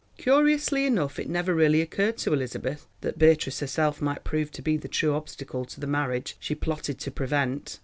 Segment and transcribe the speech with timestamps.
[0.17, 4.75] Curiously enough it never really occurred to Elizabeth that Beatrice herself might prove to be
[4.75, 7.77] the true obstacle to the marriage she plotted to prevent.